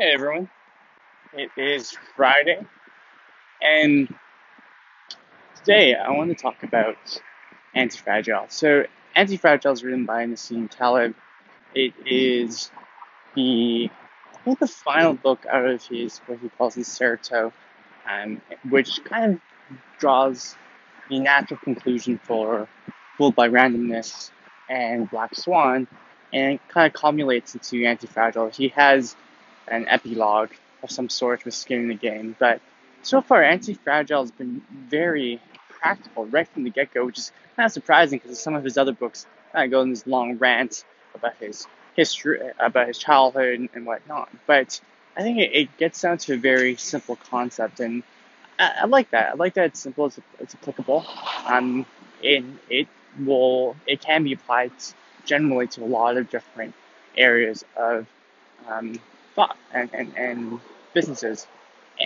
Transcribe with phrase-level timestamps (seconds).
[0.00, 0.48] Hey everyone,
[1.34, 2.66] it is Friday,
[3.60, 4.08] and
[5.56, 6.96] today I want to talk about
[7.76, 8.50] Antifragile.
[8.50, 11.14] So, Antifragile is written by Nassim Taleb.
[11.74, 12.70] It is
[13.34, 13.90] the,
[14.32, 17.52] I think, the final book out of his what he calls his Incerto,
[18.10, 18.40] um,
[18.70, 19.40] which kind of
[19.98, 20.56] draws
[21.10, 22.66] the natural conclusion for
[23.18, 24.30] Fooled by Randomness
[24.70, 25.86] and Black Swan,
[26.32, 28.56] and kind of culminates into Antifragile.
[28.56, 29.14] He has
[29.70, 30.50] an epilogue
[30.82, 32.36] of some sort with skin in the game.
[32.38, 32.60] But
[33.02, 37.72] so far, Anti-Fragile has been very practical right from the get-go, which is kind of
[37.72, 41.36] surprising because some of his other books kind of go in this long rant about
[41.38, 41.66] his
[41.96, 44.28] history, about his childhood and whatnot.
[44.46, 44.80] But
[45.16, 48.02] I think it, it gets down to a very simple concept, and
[48.58, 49.32] I, I like that.
[49.32, 51.04] I like that it's simple, it's, it's applicable.
[51.46, 51.86] Um,
[52.22, 54.72] it, it will, it can be applied
[55.24, 56.74] generally to a lot of different
[57.16, 58.06] areas of
[58.68, 59.00] um,
[59.34, 60.60] thought and, and, and
[60.94, 61.46] businesses.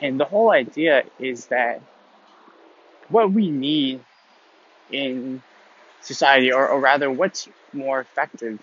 [0.00, 1.80] And the whole idea is that
[3.08, 4.00] what we need
[4.90, 5.42] in
[6.02, 8.60] society, or, or rather, what's more effective,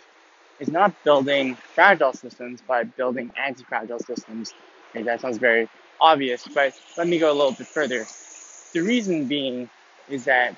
[0.60, 4.54] is not building fragile systems, but building anti fragile systems.
[4.94, 8.06] Maybe that sounds very obvious, but let me go a little bit further.
[8.74, 9.70] The reason being
[10.10, 10.56] is that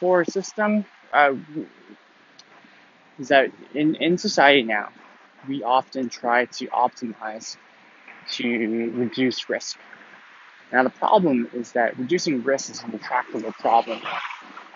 [0.00, 1.34] for a system, uh,
[3.18, 4.88] is that in, in society now,
[5.46, 7.56] we often try to optimize
[8.32, 9.78] to reduce risk.
[10.72, 14.00] Now, the problem is that reducing risk is an intractable problem,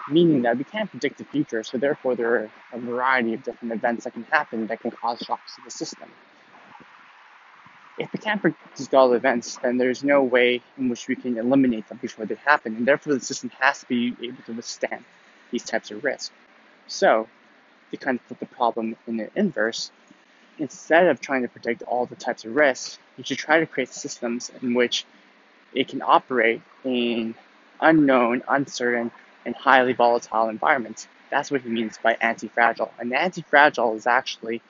[0.08, 3.74] meaning that we can't predict the future, so therefore, there are a variety of different
[3.74, 6.08] events that can happen that can cause shocks to the system.
[7.98, 11.36] If we can't predict all the events, then there's no way in which we can
[11.36, 15.04] eliminate them before they happen, and therefore, the system has to be able to withstand
[15.50, 16.30] these types of risks.
[16.86, 17.28] So,
[17.90, 19.90] to kind of put the problem in the inverse,
[20.58, 23.88] instead of trying to predict all the types of risks, you should try to create
[23.88, 25.04] systems in which
[25.74, 27.34] it can operate in
[27.80, 29.10] unknown, uncertain,
[29.44, 31.08] and highly volatile environments.
[31.30, 32.92] That's what he means by anti-fragile.
[32.98, 34.62] And anti-fragile is actually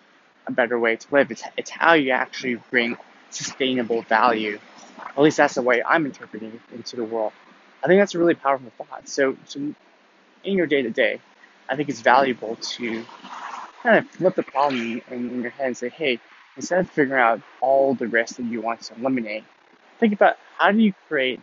[0.47, 1.31] a better way to live.
[1.31, 2.97] It's, it's how you actually bring
[3.31, 4.59] sustainable value.
[4.99, 7.33] At least that's the way I'm interpreting it into the world.
[7.83, 9.09] I think that's a really powerful thought.
[9.09, 11.21] So, so in your day to day,
[11.69, 13.05] I think it's valuable to
[13.83, 16.21] kind of flip the problem in, in your head and say, hey,
[16.57, 19.45] instead of figuring out all the risks that you want to eliminate,
[19.99, 21.41] think about how do you create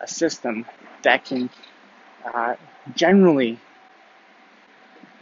[0.00, 0.66] a system
[1.02, 1.50] that can
[2.24, 2.54] uh,
[2.94, 3.58] generally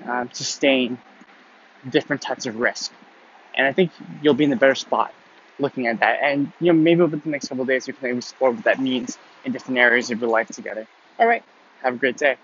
[0.07, 0.99] uh, sustain
[1.89, 2.93] different types of risk.
[3.55, 5.13] And I think you'll be in a better spot
[5.59, 6.19] looking at that.
[6.23, 9.19] And you know, maybe over the next couple days we can explore what that means
[9.45, 10.87] in different areas of your life together.
[11.19, 11.45] All right,
[11.83, 12.37] have a great day.